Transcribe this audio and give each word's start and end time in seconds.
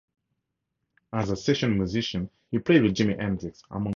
As 1.13 1.29
a 1.29 1.35
session 1.35 1.77
musician, 1.77 2.29
he 2.49 2.57
played 2.57 2.81
with 2.81 2.95
Jimi 2.95 3.19
Hendrix, 3.19 3.61
among 3.69 3.87
others. 3.89 3.89